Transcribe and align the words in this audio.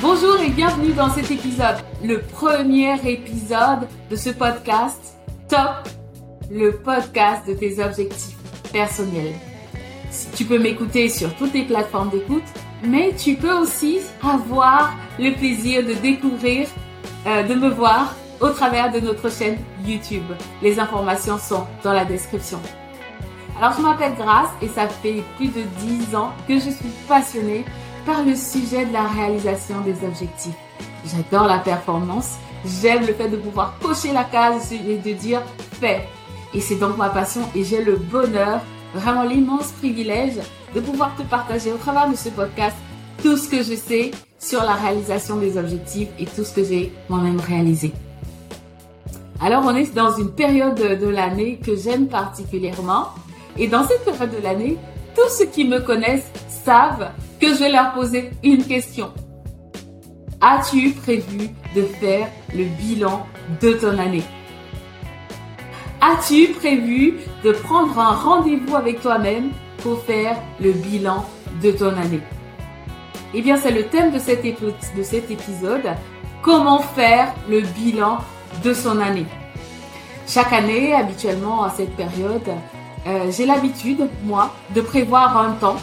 Bonjour 0.00 0.40
et 0.40 0.50
bienvenue 0.50 0.92
dans 0.92 1.10
cet 1.10 1.28
épisode, 1.32 1.74
le 2.04 2.20
premier 2.20 2.94
épisode 3.04 3.88
de 4.08 4.14
ce 4.14 4.30
podcast 4.30 5.18
Top, 5.48 5.88
le 6.48 6.70
podcast 6.70 7.48
de 7.48 7.54
tes 7.54 7.82
objectifs 7.82 8.36
personnels. 8.72 9.34
Tu 10.36 10.44
peux 10.44 10.60
m'écouter 10.60 11.08
sur 11.08 11.34
toutes 11.34 11.52
les 11.52 11.64
plateformes 11.64 12.10
d'écoute, 12.10 12.44
mais 12.84 13.12
tu 13.16 13.34
peux 13.34 13.52
aussi 13.54 13.98
avoir 14.22 14.94
le 15.18 15.32
plaisir 15.32 15.84
de 15.84 15.94
découvrir, 15.94 16.68
euh, 17.26 17.42
de 17.42 17.54
me 17.54 17.68
voir 17.68 18.14
au 18.40 18.50
travers 18.50 18.92
de 18.92 19.00
notre 19.00 19.28
chaîne 19.28 19.58
YouTube. 19.84 20.30
Les 20.62 20.78
informations 20.78 21.38
sont 21.38 21.66
dans 21.82 21.92
la 21.92 22.04
description. 22.04 22.60
Alors 23.58 23.74
je 23.76 23.82
m'appelle 23.82 24.14
Grace 24.16 24.50
et 24.62 24.68
ça 24.68 24.86
fait 24.86 25.24
plus 25.36 25.48
de 25.48 25.62
10 25.80 26.14
ans 26.14 26.30
que 26.46 26.54
je 26.54 26.70
suis 26.70 26.92
passionnée 27.08 27.64
par 28.04 28.24
le 28.24 28.34
sujet 28.34 28.86
de 28.86 28.92
la 28.92 29.06
réalisation 29.06 29.80
des 29.80 29.94
objectifs. 30.04 30.54
J'adore 31.04 31.46
la 31.46 31.58
performance, 31.58 32.36
j'aime 32.64 33.06
le 33.06 33.14
fait 33.14 33.28
de 33.28 33.36
pouvoir 33.36 33.78
cocher 33.80 34.12
la 34.12 34.24
case 34.24 34.72
et 34.72 34.96
de 34.96 35.12
dire 35.12 35.42
fait. 35.80 36.06
Et 36.54 36.60
c'est 36.60 36.76
donc 36.76 36.96
ma 36.96 37.08
passion 37.08 37.42
et 37.54 37.64
j'ai 37.64 37.82
le 37.82 37.96
bonheur, 37.96 38.60
vraiment 38.94 39.22
l'immense 39.22 39.72
privilège 39.72 40.38
de 40.74 40.80
pouvoir 40.80 41.14
te 41.16 41.22
partager 41.22 41.72
au 41.72 41.76
travers 41.76 42.08
de 42.08 42.16
ce 42.16 42.28
podcast 42.30 42.76
tout 43.22 43.36
ce 43.36 43.48
que 43.48 43.58
je 43.58 43.74
sais 43.74 44.10
sur 44.38 44.62
la 44.62 44.74
réalisation 44.74 45.36
des 45.36 45.56
objectifs 45.56 46.08
et 46.18 46.26
tout 46.26 46.44
ce 46.44 46.52
que 46.52 46.64
j'ai 46.64 46.92
moi-même 47.08 47.40
réalisé. 47.40 47.92
Alors 49.40 49.62
on 49.64 49.74
est 49.76 49.94
dans 49.94 50.16
une 50.16 50.30
période 50.30 50.74
de 50.74 51.08
l'année 51.08 51.58
que 51.64 51.76
j'aime 51.76 52.08
particulièrement 52.08 53.08
et 53.56 53.66
dans 53.68 53.86
cette 53.86 54.04
période 54.04 54.34
de 54.36 54.42
l'année, 54.42 54.76
tous 55.14 55.28
ceux 55.30 55.46
qui 55.46 55.64
me 55.64 55.80
connaissent 55.80 56.30
savent 56.64 57.10
que 57.40 57.54
je 57.54 57.60
vais 57.60 57.70
leur 57.70 57.92
poser 57.92 58.30
une 58.42 58.64
question. 58.64 59.12
As-tu 60.40 60.90
prévu 60.90 61.50
de 61.74 61.82
faire 61.82 62.28
le 62.54 62.64
bilan 62.64 63.26
de 63.60 63.72
ton 63.72 63.98
année? 63.98 64.24
As-tu 66.00 66.48
prévu 66.48 67.14
de 67.42 67.52
prendre 67.52 67.98
un 67.98 68.12
rendez-vous 68.12 68.76
avec 68.76 69.00
toi-même 69.00 69.50
pour 69.82 70.00
faire 70.02 70.36
le 70.60 70.72
bilan 70.72 71.24
de 71.62 71.72
ton 71.72 71.88
année? 71.88 72.20
Eh 73.34 73.42
bien, 73.42 73.56
c'est 73.56 73.72
le 73.72 73.84
thème 73.86 74.12
de 74.12 74.18
cet, 74.18 74.42
de 74.42 75.02
cet 75.02 75.30
épisode. 75.30 75.90
Comment 76.42 76.78
faire 76.78 77.34
le 77.48 77.60
bilan 77.60 78.18
de 78.62 78.72
son 78.72 79.00
année? 79.00 79.26
Chaque 80.26 80.52
année, 80.52 80.94
habituellement 80.94 81.64
à 81.64 81.70
cette 81.70 81.96
période, 81.96 82.48
euh, 83.06 83.30
j'ai 83.30 83.44
l'habitude, 83.44 84.08
moi, 84.24 84.54
de 84.74 84.80
prévoir 84.80 85.36
un 85.36 85.52
temps, 85.52 85.78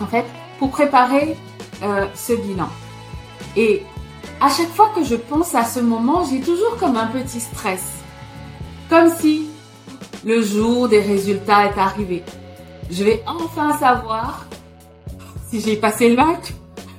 en 0.00 0.06
fait, 0.06 0.24
pour 0.58 0.70
préparer 0.70 1.36
euh, 1.82 2.06
ce 2.14 2.32
bilan. 2.32 2.68
Et 3.56 3.82
à 4.40 4.48
chaque 4.48 4.68
fois 4.68 4.90
que 4.94 5.04
je 5.04 5.14
pense 5.14 5.54
à 5.54 5.64
ce 5.64 5.80
moment, 5.80 6.24
j'ai 6.24 6.40
toujours 6.40 6.76
comme 6.78 6.96
un 6.96 7.06
petit 7.06 7.40
stress. 7.40 7.84
Comme 8.88 9.10
si 9.14 9.48
le 10.24 10.42
jour 10.42 10.88
des 10.88 11.00
résultats 11.00 11.66
est 11.66 11.78
arrivé. 11.78 12.22
Je 12.90 13.04
vais 13.04 13.22
enfin 13.26 13.76
savoir 13.78 14.46
si 15.48 15.60
j'ai 15.60 15.76
passé 15.76 16.08
le 16.08 16.16
bac. 16.16 16.54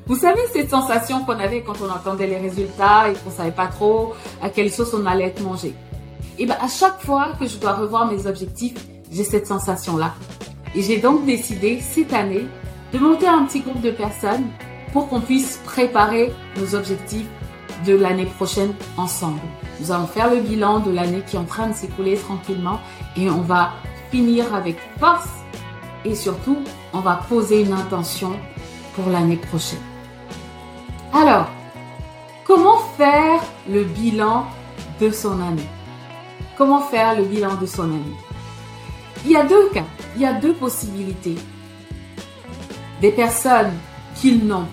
Vous 0.08 0.16
savez 0.16 0.42
cette 0.54 0.70
sensation 0.70 1.26
qu'on 1.26 1.40
avait 1.40 1.62
quand 1.62 1.76
on 1.82 1.90
entendait 1.90 2.28
les 2.28 2.38
résultats 2.38 3.10
et 3.10 3.14
qu'on 3.14 3.32
savait 3.32 3.52
pas 3.52 3.68
trop 3.68 4.14
à 4.42 4.50
quelle 4.50 4.72
sauce 4.72 4.94
on 4.94 5.06
allait 5.06 5.26
être 5.26 5.42
mangé. 5.42 5.74
Et 6.38 6.46
ben 6.46 6.58
à 6.62 6.68
chaque 6.68 7.02
fois 7.02 7.30
que 7.40 7.48
je 7.48 7.58
dois 7.58 7.74
revoir 7.74 8.12
mes 8.12 8.28
objectifs, 8.28 8.76
j'ai 9.12 9.24
cette 9.24 9.48
sensation-là. 9.48 10.14
Et 10.76 10.82
j'ai 10.84 10.98
donc 10.98 11.26
décidé 11.26 11.80
cette 11.82 12.14
année 12.14 12.46
de 12.96 13.00
monter 13.00 13.28
un 13.28 13.44
petit 13.44 13.60
groupe 13.60 13.82
de 13.82 13.92
personnes 13.92 14.48
pour 14.94 15.10
qu'on 15.10 15.20
puisse 15.20 15.58
préparer 15.66 16.32
nos 16.58 16.76
objectifs 16.76 17.28
de 17.86 17.94
l'année 17.94 18.26
prochaine 18.26 18.74
ensemble. 18.96 19.42
Nous 19.82 19.92
allons 19.92 20.08
faire 20.08 20.30
le 20.30 20.40
bilan 20.40 20.80
de 20.80 20.92
l'année 20.92 21.22
qui 21.28 21.36
est 21.36 21.40
en 21.40 21.44
train 21.44 21.68
de 21.68 21.74
s'écouler 21.74 22.16
tranquillement 22.16 22.80
et 23.18 23.30
on 23.30 23.42
va 23.42 23.74
finir 24.12 24.56
avec 24.56 24.78
force 24.98 25.28
et 26.06 26.16
surtout 26.16 26.60
on 26.94 27.02
va 27.02 27.20
poser 27.28 27.64
une 27.64 27.74
intention 27.74 28.32
pour 28.96 29.10
l'année 29.10 29.42
prochaine. 29.50 29.84
Alors, 31.14 31.50
comment 32.46 32.78
faire 32.96 33.42
le 33.70 33.84
bilan 33.84 34.46
de 35.02 35.10
son 35.10 35.42
année? 35.42 35.70
Comment 36.58 36.80
faire 36.80 37.18
le 37.18 37.26
bilan 37.26 37.56
de 37.56 37.66
son 37.66 37.84
année? 37.84 38.18
Il 39.26 39.32
y 39.32 39.36
a 39.36 39.44
deux 39.44 39.68
cas, 39.74 39.84
il 40.16 40.22
y 40.22 40.26
a 40.26 40.32
deux 40.32 40.54
possibilités. 40.54 41.36
Des 43.02 43.12
personnes 43.12 43.74
qui 44.16 44.38
n'ont 44.38 44.66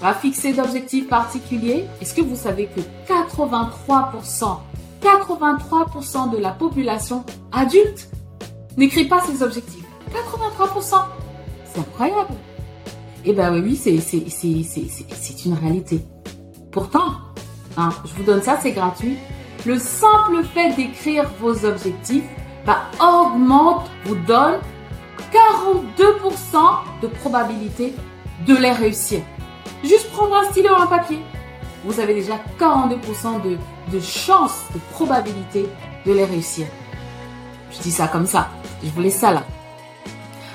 pas 0.00 0.14
fixé 0.14 0.52
d'objectif 0.52 1.08
particulier. 1.08 1.86
Est-ce 2.00 2.14
que 2.14 2.22
vous 2.22 2.36
savez 2.36 2.66
que 2.66 2.80
83%, 3.08 4.58
83% 5.00 6.30
de 6.30 6.38
la 6.38 6.50
population 6.50 7.24
adulte 7.52 8.08
n'écrit 8.76 9.06
pas 9.06 9.20
ses 9.20 9.42
objectifs? 9.42 9.84
83% 10.10 11.04
C'est 11.64 11.80
incroyable. 11.80 12.34
Eh 13.24 13.32
bien 13.32 13.52
oui, 13.52 13.76
c'est 13.76 15.44
une 15.44 15.54
réalité. 15.54 16.00
Pourtant, 16.72 17.12
hein, 17.76 17.90
je 18.04 18.14
vous 18.14 18.24
donne 18.24 18.42
ça, 18.42 18.58
c'est 18.60 18.72
gratuit. 18.72 19.16
Le 19.66 19.78
simple 19.78 20.42
fait 20.54 20.74
d'écrire 20.74 21.30
vos 21.40 21.64
objectifs 21.64 22.24
augmente, 23.00 23.90
vous 24.04 24.14
donne 24.14 24.58
42% 25.40 27.00
de 27.02 27.06
probabilité 27.06 27.94
de 28.46 28.54
les 28.56 28.72
réussir. 28.72 29.20
Juste 29.82 30.10
prendre 30.10 30.36
un 30.36 30.44
stylo 30.50 30.68
et 30.68 30.82
un 30.82 30.86
papier. 30.86 31.20
Vous 31.84 31.98
avez 31.98 32.14
déjà 32.14 32.38
42% 32.58 33.42
de, 33.42 33.58
de 33.92 34.00
chance, 34.00 34.64
de 34.74 34.80
probabilité 34.92 35.66
de 36.04 36.12
les 36.12 36.24
réussir. 36.24 36.66
Je 37.72 37.78
dis 37.80 37.90
ça 37.90 38.08
comme 38.08 38.26
ça. 38.26 38.48
Je 38.82 38.90
voulais 38.90 39.10
ça 39.10 39.32
là. 39.32 39.44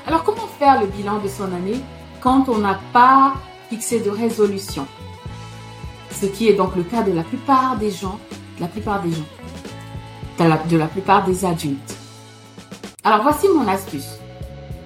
Alors 0.08 0.24
comment 0.24 0.48
faire 0.60 0.80
le 0.82 0.88
bilan 0.88 1.20
de 1.20 1.28
son 1.28 1.46
année 1.46 1.82
quand 2.22 2.48
on 2.50 2.60
n'a 2.60 2.80
pas 2.94 3.34
fixé 3.70 4.00
de 4.00 4.10
résolution? 4.10 4.86
Ce 6.12 6.28
qui 6.28 6.48
est 6.48 6.54
donc 6.54 6.76
le 6.76 6.84
cas 6.84 7.02
de 7.02 7.12
la 7.12 7.24
plupart 7.24 7.78
des 7.78 7.92
gens, 7.92 8.20
de 8.58 8.62
la 8.62 8.68
plupart 8.68 9.02
des 9.02 9.12
gens, 9.12 9.26
de 10.70 10.78
la 10.78 10.88
plupart 10.88 11.26
des 11.26 11.44
adultes. 11.44 11.96
Alors 13.04 13.24
voici 13.24 13.48
mon 13.50 13.68
astuce. 13.68 14.20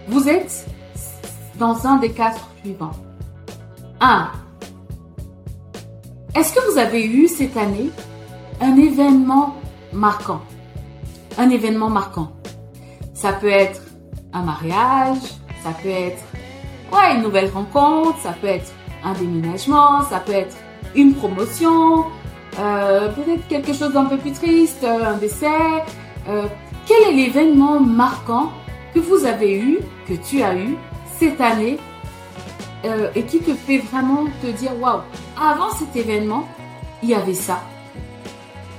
Vous 0.10 0.28
êtes 0.28 0.66
dans 1.60 1.86
un 1.86 1.98
des 1.98 2.10
quatre 2.10 2.50
suivants. 2.62 2.94
1. 4.02 4.32
Est-ce 6.34 6.52
que 6.52 6.72
vous 6.72 6.80
avez 6.80 7.06
eu 7.06 7.28
cette 7.28 7.56
année 7.56 7.92
un 8.60 8.76
événement 8.76 9.54
marquant? 9.94 10.42
Un 11.38 11.52
événement 11.52 11.92
marquant. 11.92 12.32
Ça 13.14 13.34
peut 13.34 13.52
être 13.52 13.82
un 14.34 14.42
mariage, 14.42 15.20
ça 15.64 15.70
peut 15.84 15.90
être 15.90 16.24
une 17.14 17.22
nouvelle 17.22 17.52
rencontre, 17.52 18.18
ça 18.24 18.34
peut 18.42 18.48
être 18.48 18.72
un 19.04 19.14
déménagement, 19.14 20.02
ça 20.10 20.20
peut 20.20 20.32
être 20.32 20.56
une 20.96 21.14
promotion, 21.14 22.06
euh, 22.58 23.10
peut-être 23.10 23.48
quelque 23.48 23.74
chose 23.74 23.94
d'un 23.94 24.06
peu 24.06 24.18
plus 24.18 24.34
triste, 24.34 24.84
un 24.84 25.18
décès, 25.18 25.46
euh, 26.28 26.48
quel 26.88 27.10
est 27.10 27.14
l'événement 27.14 27.80
marquant 27.80 28.52
que 28.94 29.00
vous 29.00 29.26
avez 29.26 29.60
eu, 29.60 29.80
que 30.08 30.14
tu 30.14 30.42
as 30.42 30.56
eu 30.56 30.76
cette 31.20 31.42
année 31.42 31.78
euh, 32.86 33.10
et 33.16 33.24
qui 33.24 33.40
te 33.40 33.54
fait 33.54 33.80
vraiment 33.80 34.26
te 34.42 34.48
dire 34.48 34.72
waouh, 34.80 35.02
avant 35.40 35.70
cet 35.72 35.96
événement, 35.96 36.48
il 37.04 37.10
y 37.10 37.14
avait 37.14 37.34
ça. 37.34 37.62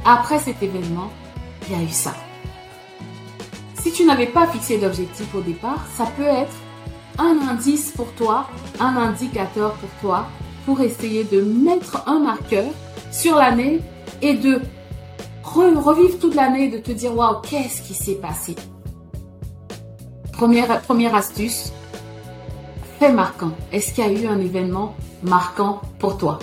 Après 0.05 0.39
cet 0.39 0.63
événement, 0.63 1.11
il 1.69 1.77
y 1.77 1.81
a 1.81 1.83
eu 1.83 1.91
ça. 1.91 2.15
Si 3.83 3.93
tu 3.93 4.05
n'avais 4.05 4.27
pas 4.27 4.47
fixé 4.47 4.79
d'objectif 4.79 5.35
au 5.35 5.41
départ, 5.41 5.85
ça 5.97 6.07
peut 6.17 6.23
être 6.23 6.53
un 7.19 7.39
indice 7.49 7.93
pour 7.93 8.13
toi, 8.13 8.47
un 8.79 8.97
indicateur 8.97 9.75
pour 9.75 9.91
toi, 10.01 10.27
pour 10.67 10.81
essayer 10.81 11.25
de 11.25 11.41
mettre 11.41 12.03
un 12.07 12.21
marqueur 12.21 12.71
sur 13.11 13.37
l'année 13.37 13.81
et 14.23 14.35
de 14.35 14.61
revivre 15.43 16.19
toute 16.19 16.35
l'année, 16.35 16.69
de 16.69 16.79
te 16.79 16.93
dire 16.93 17.15
waouh, 17.15 17.41
qu'est-ce 17.43 17.83
qui 17.83 17.95
s'est 17.95 18.15
passé? 18.15 18.55
Première, 20.41 21.15
astuce, 21.15 21.73
fait 22.99 23.13
marquant. 23.13 23.53
Est-ce 23.73 23.93
qu'il 23.93 24.05
y 24.05 24.09
a 24.09 24.11
eu 24.11 24.27
un 24.27 24.41
événement 24.41 24.95
marquant 25.23 25.83
pour 25.99 26.17
toi? 26.17 26.39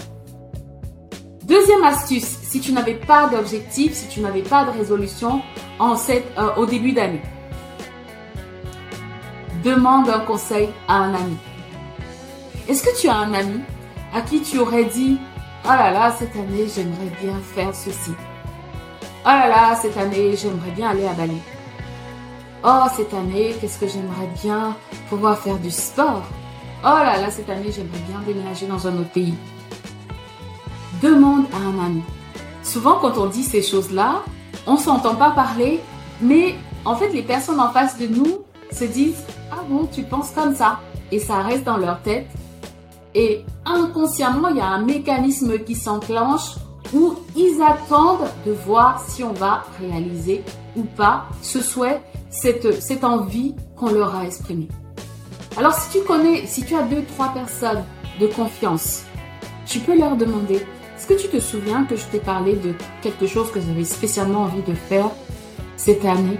Deuxième 1.44 1.84
astuce, 1.84 2.38
si 2.44 2.60
tu 2.60 2.74
n'avais 2.74 2.94
pas 2.94 3.28
d'objectif, 3.28 3.94
si 3.94 4.08
tu 4.08 4.20
n'avais 4.20 4.42
pas 4.42 4.66
de 4.66 4.72
résolution 4.72 5.42
en 5.80 5.96
cette, 5.96 6.26
euh, 6.38 6.56
au 6.58 6.66
début 6.66 6.92
d'année, 6.92 7.22
demande 9.64 10.10
un 10.10 10.20
conseil 10.20 10.70
à 10.88 10.98
un 10.98 11.14
ami. 11.16 11.38
Est-ce 12.68 12.84
que 12.84 13.02
tu 13.02 13.08
as 13.08 13.16
un 13.16 13.34
ami 13.34 13.62
à 14.14 14.22
qui 14.22 14.42
tu 14.42 14.60
aurais 14.60 14.86
dit, 14.86 15.18
oh 15.66 15.70
là 15.70 15.92
là, 15.92 16.16
cette 16.18 16.36
année, 16.36 16.68
j'aimerais 16.74 17.12
bien 17.22 17.36
faire 17.56 17.74
ceci. 17.74 18.12
Oh 19.26 19.30
là 19.30 19.48
là, 19.48 19.76
cette 19.82 19.98
année, 19.98 20.36
j'aimerais 20.36 20.72
bien 20.72 20.90
aller 20.90 21.08
à 21.08 21.14
Bali. 21.14 21.42
Oh, 22.64 22.86
cette 22.96 23.14
année, 23.14 23.56
qu'est-ce 23.62 23.80
que 23.80 23.88
j'aimerais 23.88 24.30
bien 24.42 24.76
pouvoir 25.10 25.38
faire 25.38 25.60
du 25.60 25.70
sport. 25.70 26.24
Oh 26.84 26.88
là 26.88 27.20
là, 27.20 27.30
cette 27.30 27.50
année, 27.50 27.72
j'aimerais 27.72 28.00
bien 28.10 28.20
déménager 28.26 28.66
dans 28.66 28.88
un 28.88 28.98
autre 28.98 29.12
pays. 29.12 29.36
demande 31.02 31.46
à 31.54 31.58
un 31.58 31.86
ami. 31.86 32.02
Souvent, 32.64 32.98
quand 33.00 33.18
on 33.18 33.28
dit 33.28 33.44
ces 33.44 33.62
choses-là, 33.62 34.24
on 34.66 34.78
s'entend 34.78 35.16
pas 35.16 35.32
parler, 35.32 35.80
mais 36.20 36.56
en 36.84 36.96
fait, 36.96 37.10
les 37.10 37.22
personnes 37.22 37.60
en 37.60 37.70
face 37.70 37.98
de 38.00 38.08
nous 38.08 38.40
se 38.72 38.86
disent 38.86 39.24
Ah 39.52 39.64
bon, 39.70 39.88
tu 39.92 40.02
penses 40.02 40.32
comme 40.32 40.56
ça 40.56 40.80
Et 41.12 41.20
ça 41.20 41.44
reste 41.44 41.64
dans 41.64 41.78
leur 41.78 42.02
tête. 42.02 42.28
Et 43.14 43.46
inconsciemment, 43.66 44.48
il 44.50 44.58
y 44.58 44.62
a 44.62 44.68
un 44.68 44.84
mécanisme 44.84 45.60
qui 45.60 45.76
s'enclenche 45.76 46.56
où 46.94 47.16
ils 47.36 47.62
attendent 47.62 48.30
de 48.46 48.52
voir 48.52 49.04
si 49.08 49.24
on 49.24 49.34
va 49.34 49.64
réaliser 49.80 50.44
ou 50.76 50.84
pas 50.84 51.26
ce 51.42 51.62
souhait, 51.62 52.02
cette, 52.42 53.04
envie 53.04 53.56
qu'on 53.76 53.92
leur 53.92 54.16
a 54.16 54.26
exprimée. 54.26 54.68
Alors 55.58 55.74
si 55.74 55.98
tu 55.98 56.06
connais, 56.06 56.46
si 56.46 56.64
tu 56.64 56.76
as 56.76 56.84
deux, 56.84 57.04
trois 57.04 57.34
personnes 57.34 57.84
de 58.20 58.28
confiance, 58.28 59.04
tu 59.66 59.80
peux 59.80 59.98
leur 59.98 60.16
demander, 60.16 60.56
est-ce 60.56 61.08
que 61.08 61.20
tu 61.20 61.28
te 61.28 61.40
souviens 61.40 61.86
que 61.86 61.96
je 61.96 62.06
t'ai 62.06 62.20
parlé 62.20 62.54
de 62.56 62.74
quelque 63.02 63.28
chose 63.28 63.52
que 63.52 63.60
j'avais 63.60 63.84
spécialement 63.84 64.44
envie 64.44 64.62
de 64.62 64.74
faire 64.74 65.10
cette 65.76 66.06
année? 66.06 66.38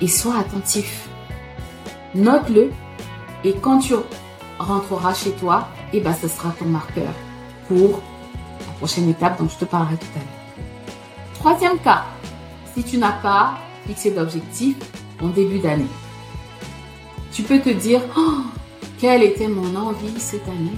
Et 0.00 0.08
sois 0.08 0.36
attentif. 0.38 1.08
Note-le 2.14 2.70
et 3.44 3.54
quand 3.54 3.78
tu 3.78 3.94
rentreras 4.58 5.14
chez 5.14 5.32
toi, 5.32 5.68
et 5.92 5.98
eh 5.98 6.00
ben, 6.00 6.14
ce 6.14 6.26
sera 6.26 6.50
ton 6.58 6.64
marqueur 6.64 7.12
pour 7.68 8.00
la 8.66 8.72
prochaine 8.78 9.08
étape 9.08 9.38
dont 9.38 9.48
je 9.48 9.58
te 9.58 9.64
parlerai 9.64 9.96
tout 9.96 10.06
à 10.14 10.18
l'heure. 10.18 10.64
Troisième 11.34 11.78
cas, 11.78 12.04
si 12.74 12.82
tu 12.82 12.98
n'as 12.98 13.12
pas 13.12 13.54
fixé 13.86 14.10
d'objectif 14.10 14.76
en 15.22 15.28
début 15.28 15.58
d'année, 15.58 15.86
tu 17.32 17.42
peux 17.42 17.60
te 17.60 17.70
dire, 17.70 18.00
oh, 18.16 18.42
quelle 18.98 19.22
était 19.22 19.48
mon 19.48 19.74
envie 19.74 20.18
cette 20.18 20.46
année? 20.48 20.76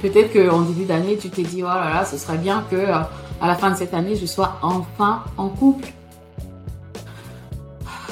Peut-être 0.00 0.32
qu'en 0.32 0.62
début 0.62 0.84
d'année, 0.84 1.16
tu 1.16 1.30
t'es 1.30 1.42
dit, 1.42 1.62
oh 1.62 1.66
là 1.66 1.90
là, 1.94 2.04
ce 2.04 2.16
serait 2.16 2.38
bien 2.38 2.64
que 2.70 2.76
euh, 2.76 2.98
à 3.40 3.46
la 3.46 3.54
fin 3.54 3.70
de 3.70 3.76
cette 3.76 3.94
année, 3.94 4.16
je 4.16 4.26
sois 4.26 4.58
enfin 4.62 5.24
en 5.36 5.48
couple. 5.48 5.92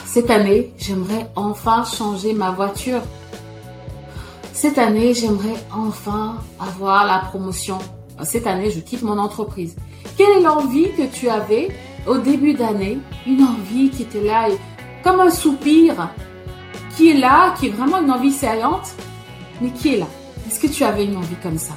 Cette 0.06 0.30
année, 0.30 0.72
j'aimerais 0.76 1.30
enfin 1.36 1.84
changer 1.84 2.32
ma 2.32 2.50
voiture. 2.50 3.00
Cette 4.52 4.76
année, 4.78 5.14
j'aimerais 5.14 5.54
enfin 5.72 6.36
avoir 6.58 7.06
la 7.06 7.20
promotion. 7.20 7.78
Cette 8.22 8.46
année, 8.46 8.70
je 8.70 8.80
quitte 8.80 9.02
mon 9.02 9.18
entreprise. 9.18 9.76
Quelle 10.16 10.38
est 10.38 10.40
l'envie 10.40 10.90
que 10.96 11.06
tu 11.06 11.28
avais 11.28 11.68
au 12.06 12.18
début 12.18 12.54
d'année 12.54 12.98
Une 13.26 13.42
envie 13.42 13.90
qui 13.90 14.02
était 14.02 14.22
là, 14.22 14.48
comme 15.02 15.20
un 15.20 15.30
soupir, 15.30 16.10
qui 16.96 17.10
est 17.10 17.18
là, 17.18 17.54
qui 17.58 17.68
est 17.68 17.70
vraiment 17.70 18.00
une 18.00 18.10
envie 18.10 18.32
saillante, 18.32 18.94
mais 19.60 19.70
qui 19.70 19.94
est 19.94 19.98
là. 19.98 20.06
Est-ce 20.46 20.60
que 20.60 20.66
tu 20.66 20.84
avais 20.84 21.04
une 21.04 21.16
envie 21.16 21.36
comme 21.42 21.58
ça? 21.58 21.74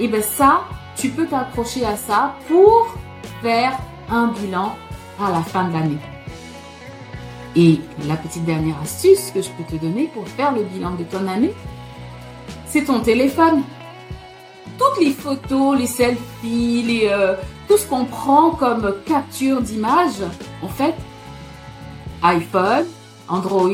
Et 0.00 0.04
eh 0.04 0.08
bien 0.08 0.22
ça, 0.22 0.62
tu 0.96 1.10
peux 1.10 1.26
t'approcher 1.26 1.84
à 1.84 1.96
ça 1.96 2.34
pour 2.48 2.94
faire 3.42 3.78
un 4.10 4.28
bilan 4.28 4.74
à 5.20 5.30
la 5.30 5.40
fin 5.42 5.68
de 5.68 5.72
l'année. 5.72 5.98
Et 7.54 7.80
la 8.08 8.16
petite 8.16 8.44
dernière 8.44 8.76
astuce 8.82 9.30
que 9.30 9.42
je 9.42 9.50
peux 9.50 9.64
te 9.64 9.76
donner 9.76 10.10
pour 10.14 10.26
faire 10.26 10.52
le 10.52 10.62
bilan 10.62 10.92
de 10.92 11.04
ton 11.04 11.26
année, 11.28 11.52
c'est 12.66 12.84
ton 12.84 13.00
téléphone. 13.00 13.62
Toutes 14.82 15.04
les 15.04 15.12
photos, 15.12 15.78
les 15.78 15.86
selfies, 15.86 17.02
euh, 17.04 17.34
tout 17.68 17.76
ce 17.76 17.86
qu'on 17.86 18.04
prend 18.04 18.50
comme 18.50 18.94
capture 19.06 19.60
d'image, 19.60 20.22
en 20.62 20.68
fait, 20.68 20.94
iPhone, 22.22 22.86
Android, 23.28 23.70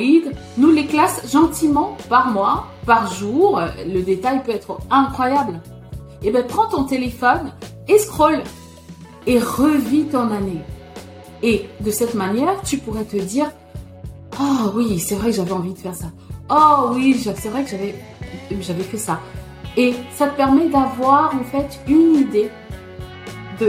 nous 0.59 0.71
les 0.71 0.87
classe 0.87 1.31
gentiment 1.31 1.97
par 2.09 2.31
mois, 2.31 2.67
par 2.85 3.13
jour. 3.13 3.61
Le 3.87 4.03
détail 4.03 4.43
peut 4.43 4.53
être 4.53 4.79
incroyable. 4.91 5.61
Et 6.23 6.29
eh 6.29 6.31
bien, 6.31 6.43
prends 6.43 6.67
ton 6.67 6.85
téléphone 6.85 7.53
et 7.87 7.99
scroll 7.99 8.43
et 9.27 9.39
revis 9.39 10.05
ton 10.05 10.31
année. 10.31 10.61
Et 11.43 11.69
de 11.81 11.91
cette 11.91 12.15
manière, 12.15 12.61
tu 12.63 12.79
pourrais 12.79 13.05
te 13.05 13.17
dire, 13.17 13.51
oh 14.39 14.73
oui, 14.75 14.99
c'est 14.99 15.15
vrai 15.15 15.31
que 15.31 15.37
j'avais 15.37 15.53
envie 15.53 15.73
de 15.73 15.79
faire 15.79 15.95
ça. 15.95 16.09
Oh 16.51 16.91
oui, 16.93 17.15
c'est 17.37 17.49
vrai 17.49 17.63
que 17.65 17.71
j'avais 17.71 17.95
j'avais 18.61 18.83
fait 18.83 18.97
ça. 18.99 19.21
Et 19.79 19.95
ça 20.13 20.27
te 20.27 20.37
permet 20.37 20.69
d'avoir 20.69 21.33
en 21.37 21.45
fait 21.45 21.81
une 21.87 22.17
idée 22.17 22.51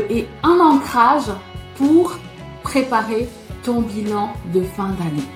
et 0.09 0.27
un 0.41 0.59
ancrage 0.59 1.31
pour 1.75 2.17
préparer 2.63 3.29
ton 3.63 3.81
bilan 3.81 4.33
de 4.51 4.63
fin 4.63 4.89
d'année. 4.89 5.29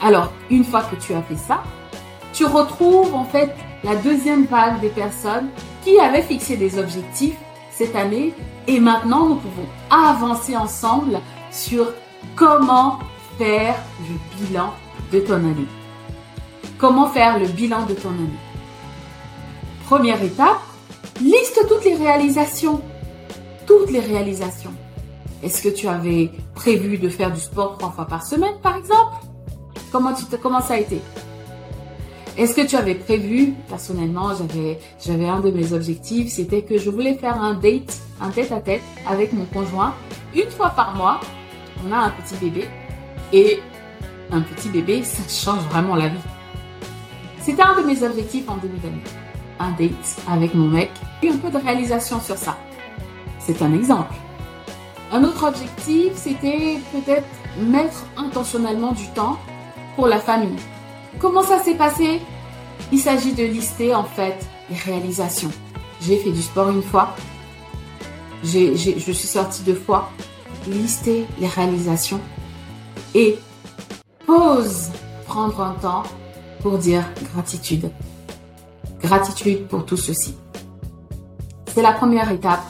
Alors, 0.00 0.32
une 0.50 0.64
fois 0.64 0.82
que 0.82 0.96
tu 0.96 1.14
as 1.14 1.22
fait 1.22 1.36
ça, 1.36 1.62
tu 2.32 2.44
retrouves 2.44 3.14
en 3.14 3.24
fait 3.24 3.54
la 3.84 3.94
deuxième 3.94 4.46
vague 4.46 4.80
des 4.80 4.88
personnes 4.88 5.48
qui 5.84 6.00
avaient 6.00 6.22
fixé 6.22 6.56
des 6.56 6.76
objectifs 6.76 7.36
cette 7.70 7.94
année 7.94 8.34
et 8.66 8.80
maintenant 8.80 9.28
nous 9.28 9.36
pouvons 9.36 9.68
avancer 9.90 10.56
ensemble 10.56 11.20
sur 11.52 11.86
comment 12.34 12.98
faire 13.38 13.76
le 14.08 14.46
bilan 14.46 14.74
de 15.12 15.20
ton 15.20 15.36
année. 15.36 15.83
Comment 16.78 17.08
faire 17.08 17.38
le 17.38 17.46
bilan 17.46 17.86
de 17.86 17.94
ton 17.94 18.08
année 18.10 18.40
Première 19.86 20.22
étape, 20.22 20.60
liste 21.20 21.64
toutes 21.68 21.84
les 21.84 21.94
réalisations. 21.94 22.80
Toutes 23.66 23.90
les 23.90 24.00
réalisations. 24.00 24.72
Est-ce 25.42 25.62
que 25.62 25.68
tu 25.68 25.86
avais 25.86 26.30
prévu 26.54 26.98
de 26.98 27.08
faire 27.08 27.30
du 27.30 27.40
sport 27.40 27.78
trois 27.78 27.90
fois 27.90 28.06
par 28.06 28.26
semaine, 28.26 28.54
par 28.62 28.76
exemple? 28.76 29.14
Comment, 29.92 30.60
ça 30.60 30.74
a 30.74 30.78
été? 30.78 31.00
Est-ce 32.36 32.54
que 32.54 32.66
tu 32.66 32.74
avais 32.74 32.96
prévu, 32.96 33.54
personnellement, 33.68 34.30
j'avais, 34.34 34.80
j'avais 35.00 35.28
un 35.28 35.38
de 35.38 35.52
mes 35.52 35.72
objectifs, 35.72 36.32
c'était 36.32 36.62
que 36.62 36.76
je 36.78 36.90
voulais 36.90 37.14
faire 37.14 37.40
un 37.40 37.54
date, 37.54 38.00
un 38.20 38.30
tête-à-tête 38.30 38.82
avec 39.08 39.32
mon 39.32 39.44
conjoint 39.44 39.94
une 40.34 40.50
fois 40.50 40.70
par 40.70 40.96
mois. 40.96 41.20
On 41.86 41.92
a 41.92 41.98
un 41.98 42.10
petit 42.10 42.34
bébé 42.40 42.66
et 43.32 43.60
un 44.32 44.40
petit 44.40 44.68
bébé, 44.68 45.04
ça 45.04 45.22
change 45.28 45.62
vraiment 45.68 45.94
la 45.94 46.08
vie. 46.08 46.18
C'était 47.44 47.62
un 47.62 47.78
de 47.78 47.86
mes 47.86 48.02
objectifs 48.02 48.48
en 48.48 48.56
début 48.56 48.78
d'année. 48.78 49.04
Un 49.60 49.72
date 49.72 50.16
avec 50.26 50.54
mon 50.54 50.66
mec 50.66 50.90
et 51.22 51.28
un 51.28 51.36
peu 51.36 51.50
de 51.50 51.58
réalisation 51.58 52.18
sur 52.18 52.38
ça. 52.38 52.56
C'est 53.38 53.60
un 53.60 53.74
exemple. 53.74 54.14
Un 55.12 55.24
autre 55.24 55.46
objectif, 55.46 56.14
c'était 56.14 56.78
peut-être 56.90 57.26
mettre 57.58 58.06
intentionnellement 58.16 58.92
du 58.92 59.06
temps 59.08 59.38
pour 59.94 60.08
la 60.08 60.20
famille. 60.20 60.56
Comment 61.18 61.42
ça 61.42 61.58
s'est 61.58 61.74
passé? 61.74 62.22
Il 62.90 62.98
s'agit 62.98 63.34
de 63.34 63.44
lister 63.44 63.94
en 63.94 64.04
fait 64.04 64.38
les 64.70 64.76
réalisations. 64.76 65.50
J'ai 66.00 66.16
fait 66.16 66.30
du 66.30 66.40
sport 66.40 66.70
une 66.70 66.82
fois. 66.82 67.14
je 68.42 68.74
suis 68.74 69.14
sortie 69.14 69.62
deux 69.64 69.74
fois. 69.74 70.10
Lister 70.66 71.26
les 71.38 71.48
réalisations. 71.48 72.20
Et 73.14 73.38
pause, 74.26 74.88
prendre 75.26 75.60
un 75.60 75.74
temps 75.74 76.04
pour 76.64 76.78
dire 76.78 77.04
gratitude. 77.34 77.90
Gratitude 78.98 79.66
pour 79.68 79.84
tout 79.84 79.98
ceci. 79.98 80.34
C'est 81.66 81.82
la 81.82 81.92
première 81.92 82.30
étape. 82.30 82.62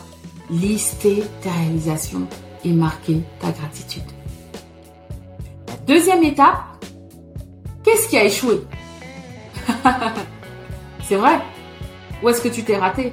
Lister 0.50 1.22
tes 1.40 1.48
réalisations 1.48 2.26
et 2.64 2.72
marquer 2.72 3.20
ta 3.38 3.52
gratitude. 3.52 4.02
Deuxième 5.86 6.24
étape, 6.24 6.58
qu'est-ce 7.84 8.08
qui 8.08 8.18
a 8.18 8.24
échoué? 8.24 8.62
C'est 11.04 11.16
vrai 11.16 11.40
Où 12.20 12.28
est-ce 12.28 12.40
que 12.40 12.48
tu 12.48 12.64
t'es 12.64 12.76
raté? 12.76 13.12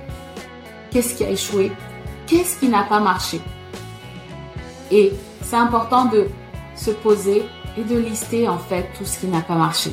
Qu'est-ce 0.90 1.14
qui 1.14 1.24
a 1.24 1.30
échoué? 1.30 1.72
Qu'est-ce 2.26 2.60
qui 2.60 2.70
n'a 2.70 2.84
pas 2.86 3.00
marché? 3.00 3.40
Et 4.90 5.14
c'est 5.44 5.58
important 5.58 6.06
de 6.06 6.28
se 6.76 6.90
poser 6.90 7.44
et 7.78 7.84
de 7.84 8.00
lister 8.00 8.48
en 8.50 8.58
fait 8.58 8.90
tout 8.98 9.06
ce 9.06 9.20
qui 9.20 9.28
n'a 9.28 9.42
pas 9.42 9.56
marché. 9.56 9.92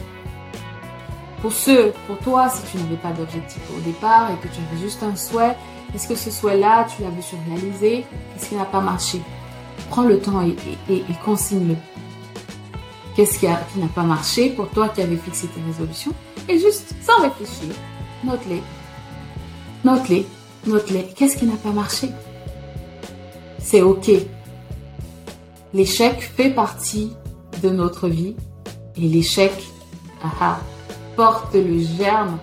Pour 1.41 1.53
ceux, 1.53 1.93
pour 2.07 2.19
toi, 2.19 2.49
si 2.49 2.63
tu 2.71 2.79
n'avais 2.79 2.97
pas 2.97 3.13
d'objectif 3.13 3.63
au 3.77 3.81
départ 3.81 4.31
et 4.33 4.37
que 4.37 4.53
tu 4.53 4.61
avais 4.61 4.81
juste 4.81 5.03
un 5.03 5.15
souhait, 5.15 5.57
est-ce 5.95 6.09
que 6.09 6.17
ce 6.17 6.31
souhait-là, 6.31 6.87
tu 6.95 7.03
l'avais 7.03 7.23
surréalisé? 7.23 8.05
Qu'est-ce 8.35 8.49
qui 8.49 8.57
n'a 8.57 8.65
pas 8.65 8.81
marché? 8.81 9.21
Prends 9.89 10.03
le 10.03 10.19
temps 10.19 10.43
et, 10.43 11.05
consigne-le. 11.25 11.77
Qu'est-ce 13.15 13.39
qui, 13.39 13.47
n'a 13.47 13.89
pas 13.95 14.03
marché 14.03 14.51
pour 14.51 14.69
toi 14.69 14.89
qui 14.89 15.01
avais 15.01 15.17
fixé 15.17 15.47
tes 15.47 15.61
résolutions? 15.63 16.13
Et 16.49 16.59
juste, 16.59 16.95
sans 17.01 17.23
réfléchir, 17.23 17.75
note-les. 18.25 18.63
Note-les. 19.85 20.27
Note-les. 20.67 21.05
Qu'est-ce 21.17 21.37
qui 21.37 21.47
n'a 21.47 21.57
pas 21.57 21.71
marché? 21.71 22.11
C'est 23.59 23.83
OK. 23.83 24.11
L'échec 25.73 26.21
fait 26.21 26.51
partie 26.51 27.13
de 27.63 27.71
notre 27.71 28.09
vie 28.09 28.35
et 28.97 29.01
l'échec, 29.01 29.53
ah, 30.23 30.31
ah 30.41 30.61
porte 31.19 31.55
le 31.55 31.81
germe 31.81 32.39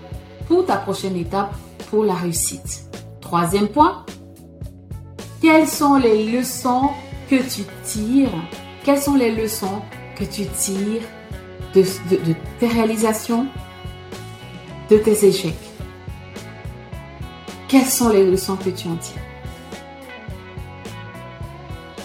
pour 0.49 0.65
ta 0.65 0.75
prochaine 0.75 1.15
étape, 1.15 1.55
pour 1.89 2.03
la 2.03 2.13
réussite. 2.13 2.83
Troisième 3.21 3.69
point, 3.69 4.05
quelles 5.41 5.65
sont 5.65 5.95
les 5.95 6.29
leçons 6.29 6.89
que 7.29 7.37
tu 7.37 7.61
tires? 7.85 8.27
Quelles 8.83 9.01
sont 9.01 9.15
les 9.15 9.31
leçons 9.33 9.81
que 10.17 10.25
tu 10.25 10.45
tires 10.47 11.07
de, 11.73 11.83
tes 12.59 12.67
réalisations, 12.67 13.47
de 14.89 14.97
tes 14.97 15.25
échecs? 15.25 15.55
Quelles 17.69 17.85
sont 17.85 18.09
les 18.09 18.29
leçons 18.29 18.57
que 18.57 18.71
tu 18.71 18.89
en 18.89 18.97
tires? 18.97 19.21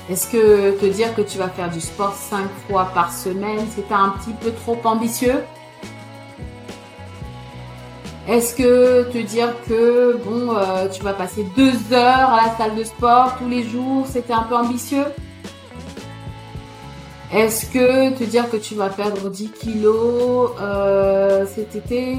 Est-ce 0.08 0.28
que 0.30 0.78
te 0.78 0.86
dire 0.86 1.16
que 1.16 1.22
tu 1.22 1.36
vas 1.36 1.48
faire 1.48 1.68
du 1.68 1.80
sport 1.80 2.14
cinq 2.14 2.48
fois 2.68 2.92
par 2.94 3.12
semaine, 3.12 3.66
c'est 3.74 3.92
un 3.92 4.10
petit 4.10 4.34
peu 4.40 4.52
trop 4.52 4.78
ambitieux? 4.84 5.42
Est-ce 8.30 8.54
que 8.54 9.10
te 9.10 9.18
dire 9.18 9.52
que 9.66 10.16
bon, 10.18 10.54
euh, 10.54 10.88
tu 10.88 11.02
vas 11.02 11.14
passer 11.14 11.44
deux 11.56 11.72
heures 11.92 12.30
à 12.30 12.46
la 12.46 12.56
salle 12.56 12.76
de 12.76 12.84
sport 12.84 13.36
tous 13.40 13.48
les 13.48 13.64
jours, 13.64 14.06
c'était 14.08 14.32
un 14.32 14.44
peu 14.44 14.54
ambitieux? 14.54 15.06
Est-ce 17.34 17.66
que 17.66 18.16
te 18.16 18.22
dire 18.22 18.48
que 18.48 18.56
tu 18.56 18.76
vas 18.76 18.88
perdre 18.88 19.30
10 19.30 19.50
kilos 19.50 20.52
euh, 20.60 21.44
cet 21.52 21.74
été 21.74 22.18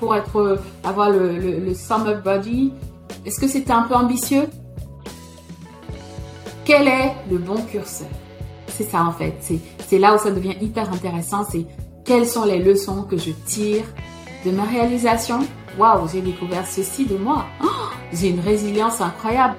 pour, 0.00 0.16
être 0.16 0.62
avoir 0.82 1.10
le, 1.10 1.36
le, 1.36 1.74
summer 1.74 2.22
body, 2.22 2.72
est-ce 3.26 3.38
que 3.38 3.46
c'était 3.46 3.72
un 3.72 3.82
peu 3.82 3.94
ambitieux? 3.94 4.48
Quel 6.64 6.88
est 6.88 7.12
le 7.30 7.36
bon 7.36 7.60
curseur? 7.70 8.08
C'est 8.66 8.84
ça 8.84 9.04
en 9.04 9.12
fait. 9.12 9.34
C'est 9.86 9.98
là 9.98 10.14
où 10.14 10.18
ça 10.18 10.30
devient 10.30 10.56
hyper 10.62 10.90
intéressant. 10.90 11.44
C'est 11.50 11.66
quelles 12.06 12.26
sont 12.26 12.46
les 12.46 12.60
leçons 12.60 13.02
que 13.02 13.18
je 13.18 13.32
tire 13.44 13.84
de 14.44 14.50
ma 14.50 14.64
réalisation 14.64 15.40
Waouh, 15.78 16.08
j'ai 16.12 16.20
découvert 16.20 16.66
ceci 16.66 17.06
de 17.06 17.16
moi. 17.16 17.46
Oh, 17.62 17.66
j'ai 18.12 18.28
une 18.28 18.40
résilience 18.40 19.00
incroyable. 19.00 19.56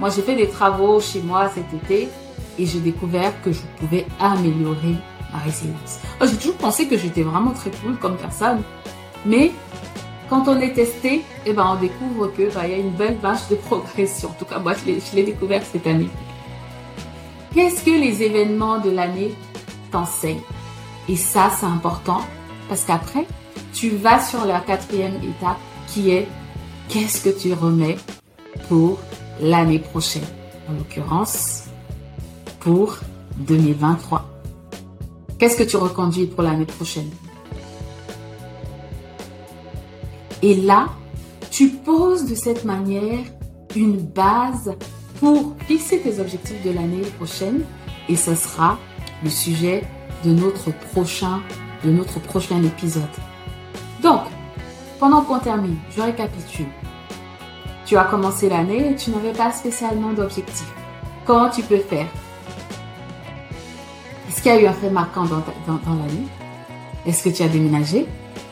Moi, 0.00 0.10
j'ai 0.10 0.22
fait 0.22 0.34
des 0.34 0.48
travaux 0.48 1.00
chez 1.00 1.20
moi 1.20 1.48
cet 1.54 1.72
été 1.72 2.08
et 2.58 2.66
j'ai 2.66 2.80
découvert 2.80 3.32
que 3.42 3.52
je 3.52 3.60
pouvais 3.78 4.06
améliorer 4.18 4.96
ma 5.32 5.38
résilience. 5.38 6.00
Oh, 6.20 6.24
j'ai 6.28 6.36
toujours 6.36 6.56
pensé 6.56 6.88
que 6.88 6.98
j'étais 6.98 7.22
vraiment 7.22 7.52
très 7.52 7.70
cool 7.70 7.96
comme 7.98 8.16
personne, 8.16 8.62
mais 9.24 9.52
quand 10.28 10.46
on 10.48 10.60
est 10.60 10.72
testé, 10.72 11.24
eh 11.46 11.52
ben, 11.52 11.76
on 11.76 11.80
découvre 11.80 12.28
que 12.28 12.52
bah, 12.52 12.66
il 12.66 12.70
y 12.70 12.74
a 12.74 12.78
une 12.78 12.90
belle 12.90 13.16
vache 13.22 13.48
de 13.48 13.54
progression. 13.54 14.30
En 14.30 14.32
tout 14.32 14.44
cas, 14.44 14.58
moi, 14.58 14.74
je 14.74 15.16
l'ai 15.16 15.22
découvert 15.22 15.62
cette 15.64 15.86
année. 15.86 16.10
Qu'est-ce 17.54 17.84
que 17.84 17.90
les 17.90 18.22
événements 18.22 18.78
de 18.78 18.90
l'année 18.90 19.34
t'enseignent? 19.90 20.42
Et 21.08 21.16
ça, 21.16 21.50
c'est 21.50 21.64
important 21.64 22.20
parce 22.68 22.84
qu'après, 22.84 23.26
tu 23.72 23.90
vas 23.90 24.20
sur 24.20 24.44
la 24.44 24.60
quatrième 24.60 25.16
étape 25.16 25.58
qui 25.86 26.10
est 26.10 26.28
qu'est-ce 26.88 27.22
que 27.22 27.30
tu 27.30 27.52
remets 27.52 27.96
pour 28.68 28.98
l'année 29.40 29.78
prochaine? 29.78 30.26
En 30.68 30.74
l'occurrence, 30.74 31.64
pour 32.60 32.98
2023. 33.38 34.24
Qu'est-ce 35.38 35.56
que 35.56 35.62
tu 35.62 35.76
reconduis 35.76 36.26
pour 36.26 36.42
l'année 36.42 36.66
prochaine? 36.66 37.10
Et 40.42 40.54
là, 40.54 40.88
tu 41.50 41.68
poses 41.70 42.26
de 42.26 42.34
cette 42.34 42.64
manière 42.64 43.24
une 43.74 43.96
base 43.96 44.72
pour 45.20 45.56
fixer 45.66 46.00
tes 46.00 46.20
objectifs 46.20 46.62
de 46.64 46.70
l'année 46.70 47.02
prochaine 47.16 47.62
et 48.08 48.16
ce 48.16 48.34
sera 48.34 48.78
le 49.24 49.30
sujet 49.30 49.82
de 50.24 50.30
notre 50.30 50.72
prochain, 50.92 51.40
de 51.84 51.90
notre 51.90 52.20
prochain 52.20 52.62
épisode. 52.62 53.02
Donc, 54.02 54.22
pendant 54.98 55.22
qu'on 55.22 55.38
termine, 55.38 55.76
je 55.96 56.02
récapitule. 56.02 56.66
Tu 57.86 57.96
as 57.96 58.04
commencé 58.04 58.48
l'année 58.48 58.90
et 58.90 58.96
tu 58.96 59.10
n'avais 59.10 59.32
pas 59.32 59.52
spécialement 59.52 60.12
d'objectif. 60.12 60.66
Comment 61.24 61.48
tu 61.48 61.62
peux 61.62 61.78
faire? 61.78 62.06
Est-ce 64.28 64.42
qu'il 64.42 64.52
y 64.52 64.54
a 64.56 64.60
eu 64.60 64.66
un 64.66 64.72
fait 64.72 64.90
marquant 64.90 65.24
dans, 65.24 65.36
la 65.66 66.06
vie 66.06 66.26
Est-ce 67.06 67.24
que 67.24 67.34
tu 67.34 67.42
as 67.42 67.48
déménagé? 67.48 68.06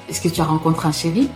Est-ce 0.09 0.21
que 0.21 0.28
tu 0.28 0.40
as 0.40 0.45
rencontré 0.45 0.88
un 0.88 0.92
chéri? 0.92 1.28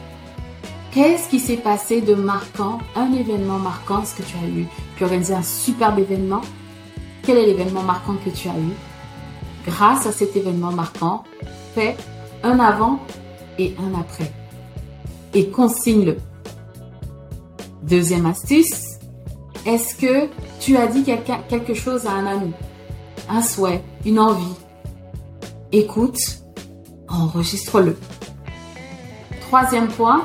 Qu'est-ce 0.93 1.29
qui 1.29 1.39
s'est 1.39 1.57
passé 1.57 2.01
de 2.01 2.15
marquant, 2.15 2.79
un 2.97 3.13
événement 3.13 3.59
marquant 3.59 4.03
Est-ce 4.03 4.15
que 4.15 4.23
tu 4.23 4.37
as 4.37 4.49
eu? 4.49 4.67
Pu 4.97 5.05
organiser 5.05 5.35
un 5.35 5.43
superbe 5.43 5.99
événement. 5.99 6.41
Quel 7.23 7.37
est 7.37 7.47
l'événement 7.47 7.83
marquant 7.83 8.15
que 8.25 8.31
tu 8.31 8.49
as 8.49 8.53
eu? 8.59 8.73
Grâce 9.67 10.07
à 10.07 10.13
cet 10.13 10.37
événement 10.37 10.73
marquant, 10.73 11.25
fais 11.75 11.97
un 12.43 12.59
avant 12.59 13.01
et 13.59 13.75
un 13.79 13.99
après. 13.99 14.31
Et 15.35 15.49
consigne-le. 15.49 16.17
Deuxième 17.83 18.27
astuce, 18.27 18.99
est-ce 19.67 19.95
que 19.95 20.29
tu 20.61 20.77
as 20.77 20.87
dit 20.87 21.05
quelque 21.49 21.75
chose 21.75 22.07
à 22.07 22.13
un 22.13 22.27
ami 22.27 22.53
un 23.31 23.43
souhait, 23.43 23.83
une 24.05 24.19
envie, 24.19 24.57
écoute, 25.71 26.19
enregistre-le. 27.09 27.97
Troisième 29.43 29.89
point, 29.89 30.25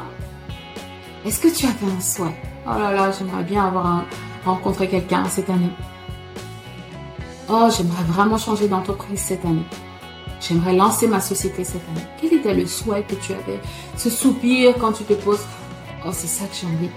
est-ce 1.24 1.40
que 1.40 1.56
tu 1.56 1.68
avais 1.68 1.92
un 1.92 2.02
souhait? 2.02 2.36
Oh 2.66 2.80
là 2.80 2.92
là, 2.92 3.12
j'aimerais 3.12 3.44
bien 3.44 3.68
avoir 3.68 4.06
rencontré 4.44 4.88
quelqu'un 4.88 5.26
cette 5.26 5.50
année. 5.50 5.72
Oh, 7.48 7.68
j'aimerais 7.76 8.04
vraiment 8.08 8.40
changer 8.40 8.68
d'entreprise 8.68 9.20
cette 9.20 9.46
année. 9.46 9.66
J'aimerais 10.48 10.76
lancer 10.76 11.08
ma 11.08 11.22
société 11.22 11.64
cette 11.64 11.88
année. 11.90 12.06
Quel 12.20 12.34
était 12.34 12.54
le 12.54 12.66
souhait 12.66 13.04
que 13.04 13.16
tu 13.16 13.34
avais? 13.34 13.60
Ce 13.98 14.10
soupir 14.10 14.76
quand 14.80 14.92
tu 14.92 15.04
te 15.04 15.14
poses. 15.14 15.46
Oh, 16.06 16.12
c'est 16.12 16.28
ça 16.28 16.46
que 16.46 16.56
j'ai 16.56 16.68
envie. 16.68 16.90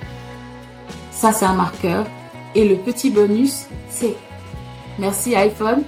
Ça, 1.12 1.32
c'est 1.32 1.46
un 1.46 1.54
marqueur. 1.54 2.06
Et 2.54 2.68
le 2.68 2.76
petit 2.76 3.10
bonus, 3.10 3.66
c'est 3.88 4.16
merci 4.98 5.34
iPhone 5.34 5.84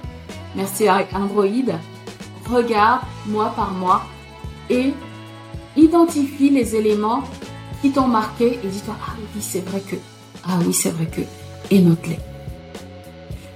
merci 0.55 0.87
Android, 0.89 1.45
regarde 2.49 3.01
mois 3.27 3.53
par 3.55 3.71
mois 3.71 4.03
et 4.69 4.93
identifie 5.75 6.49
les 6.49 6.75
éléments 6.75 7.23
qui 7.81 7.91
t'ont 7.91 8.07
marqué 8.07 8.59
et 8.63 8.67
dis-toi, 8.67 8.95
ah 9.01 9.13
oui, 9.17 9.41
c'est 9.41 9.65
vrai 9.67 9.81
que, 9.81 9.95
ah 10.43 10.57
oui, 10.65 10.73
c'est 10.73 10.91
vrai 10.91 11.07
que, 11.07 11.21
et 11.73 11.79
note-les. 11.79 12.19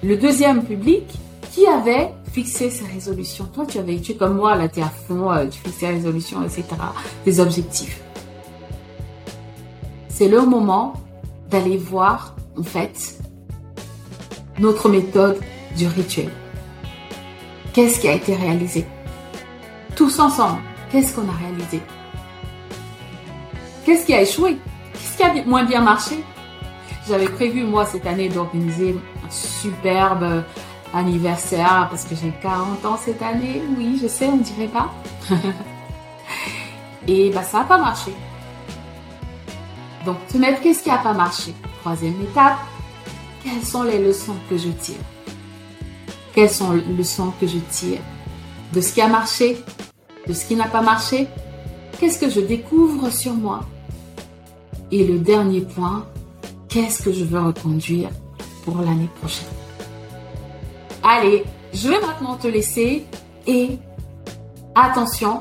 Le 0.03 0.17
deuxième 0.17 0.63
public, 0.63 1.03
qui 1.51 1.67
avait 1.67 2.11
fixé 2.35 2.69
ses 2.69 2.85
résolutions. 2.85 3.45
Toi, 3.45 3.65
tu 3.65 3.77
avais, 3.77 3.97
tu 3.97 4.13
comme 4.15 4.35
moi, 4.35 4.55
là, 4.55 4.67
tu 4.67 4.81
es 4.81 4.83
à 4.83 4.89
fond, 4.89 5.31
euh, 5.31 5.45
tu 5.47 5.57
fixes 5.57 5.77
tes 5.77 5.87
résolutions, 5.87 6.43
etc., 6.43 6.65
des 7.23 7.39
objectifs. 7.39 8.01
C'est 10.09 10.27
le 10.27 10.41
moment 10.41 10.95
d'aller 11.49 11.77
voir, 11.77 12.35
en 12.57 12.63
fait, 12.63 13.19
notre 14.59 14.89
méthode 14.89 15.39
du 15.77 15.87
rituel. 15.87 16.29
Qu'est-ce 17.71 18.01
qui 18.01 18.09
a 18.09 18.13
été 18.13 18.35
réalisé? 18.35 18.85
Tous 19.95 20.19
ensemble, 20.19 20.59
qu'est-ce 20.91 21.15
qu'on 21.15 21.29
a 21.29 21.37
réalisé? 21.41 21.79
Qu'est-ce 23.85 24.05
qui 24.05 24.13
a 24.13 24.21
échoué? 24.21 24.57
Qu'est-ce 24.91 25.15
qui 25.15 25.23
a 25.23 25.45
moins 25.45 25.63
bien 25.63 25.79
marché? 25.79 26.21
J'avais 27.07 27.29
prévu, 27.29 27.63
moi, 27.63 27.85
cette 27.85 28.05
année, 28.05 28.27
d'organiser 28.27 28.93
un 29.25 29.31
superbe 29.31 30.43
anniversaire 30.95 31.87
parce 31.89 32.05
que 32.05 32.15
j'ai 32.15 32.31
40 32.41 32.85
ans 32.85 32.97
cette 32.97 33.21
année. 33.21 33.61
Oui, 33.77 33.99
je 34.01 34.07
sais, 34.07 34.27
on 34.27 34.37
ne 34.37 34.43
dirait 34.43 34.67
pas. 34.67 34.91
Et 37.07 37.29
bah, 37.31 37.43
ça 37.43 37.59
n'a 37.59 37.63
pas 37.65 37.77
marché. 37.77 38.11
Donc, 40.05 40.17
te 40.27 40.37
mettre 40.37 40.61
qu'est-ce 40.61 40.83
qui 40.83 40.89
n'a 40.89 40.97
pas 40.97 41.13
marché? 41.13 41.53
Troisième 41.81 42.19
étape, 42.21 42.57
quelles 43.43 43.63
sont 43.63 43.83
les 43.83 43.99
leçons 43.99 44.35
que 44.49 44.57
je 44.57 44.69
tire? 44.69 44.95
Quelles 46.33 46.49
sont 46.49 46.71
les 46.71 46.81
leçons 46.81 47.31
que 47.39 47.47
je 47.47 47.59
tire 47.71 47.99
de 48.73 48.81
ce 48.81 48.93
qui 48.93 49.01
a 49.01 49.07
marché, 49.07 49.57
de 50.27 50.33
ce 50.33 50.45
qui 50.45 50.55
n'a 50.55 50.67
pas 50.67 50.81
marché? 50.81 51.27
Qu'est-ce 51.99 52.19
que 52.19 52.29
je 52.29 52.41
découvre 52.41 53.09
sur 53.09 53.33
moi? 53.33 53.61
Et 54.91 55.05
le 55.05 55.19
dernier 55.19 55.61
point, 55.61 56.05
qu'est-ce 56.69 57.01
que 57.01 57.11
je 57.11 57.23
veux 57.23 57.39
reconduire 57.39 58.09
pour 58.63 58.77
l'année 58.79 59.09
prochaine? 59.21 59.54
Allez, 61.07 61.43
je 61.71 61.87
vais 61.87 62.01
maintenant 62.01 62.35
te 62.35 62.47
laisser 62.47 63.05
et 63.45 63.77
attention, 64.73 65.37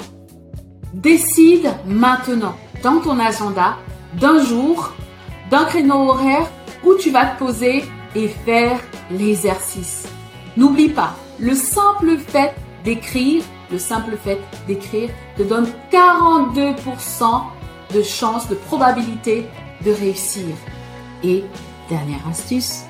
décide 0.92 1.72
maintenant 1.86 2.54
dans 2.82 3.00
ton 3.00 3.18
agenda 3.18 3.78
d'un 4.20 4.44
jour, 4.44 4.92
d'un 5.50 5.64
créneau 5.64 6.10
horaire 6.10 6.50
où 6.84 6.96
tu 6.96 7.10
vas 7.10 7.24
te 7.24 7.38
poser 7.38 7.82
et 8.14 8.28
faire 8.28 8.78
l'exercice. 9.10 10.06
N'oublie 10.58 10.90
pas, 10.90 11.14
le 11.40 11.54
simple 11.54 12.18
fait 12.18 12.54
d'écrire, 12.84 13.42
le 13.72 13.78
simple 13.78 14.18
fait 14.22 14.40
d'écrire 14.66 15.08
te 15.38 15.44
donne 15.44 15.66
42% 15.90 16.74
de 17.94 18.02
chance, 18.02 18.50
de 18.50 18.54
probabilité 18.54 19.46
de 19.82 19.92
réussir. 19.92 20.54
Et 21.22 21.42
dernière 21.88 22.28
astuce, 22.30 22.82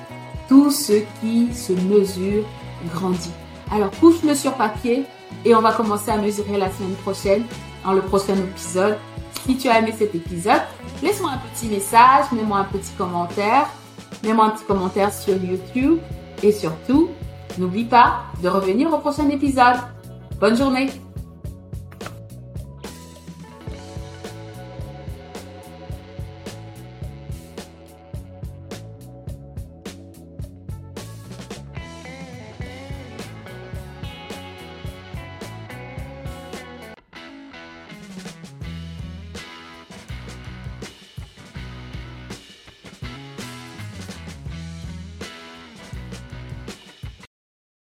tout 0.49 0.69
ce 0.71 1.03
qui 1.21 1.53
se 1.53 1.71
mesure 1.71 2.43
grandit. 2.93 3.31
Alors 3.71 3.91
couche-le 3.99 4.35
sur 4.35 4.53
papier 4.53 5.05
et 5.43 5.55
on 5.55 5.61
va 5.61 5.73
commencer 5.73 6.11
à 6.11 6.17
mesurer 6.17 6.57
la 6.57 6.71
semaine 6.71 6.95
prochaine, 7.03 7.43
dans 7.83 7.93
le 7.93 8.01
prochain 8.01 8.35
épisode. 8.35 8.97
Si 9.45 9.57
tu 9.57 9.69
as 9.69 9.79
aimé 9.79 9.93
cet 9.97 10.15
épisode, 10.15 10.61
laisse-moi 11.03 11.31
un 11.31 11.37
petit 11.49 11.67
message, 11.67 12.25
mets-moi 12.31 12.59
un 12.59 12.63
petit 12.63 12.91
commentaire, 12.97 13.67
mets-moi 14.23 14.45
un 14.45 14.49
petit 14.51 14.65
commentaire 14.65 15.13
sur 15.13 15.35
YouTube 15.35 15.99
et 16.41 16.51
surtout, 16.51 17.09
N'oublie 17.57 17.85
pas 17.85 18.23
de 18.43 18.49
revenir 18.49 18.93
au 18.93 18.97
prochain 18.97 19.29
épisode. 19.29 19.77
Bonne 20.39 20.57
journée 20.57 20.89